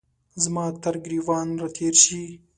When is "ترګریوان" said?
0.83-1.47